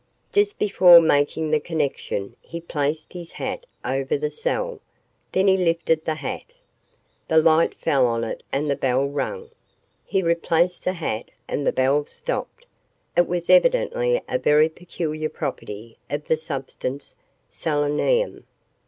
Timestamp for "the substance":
16.25-17.13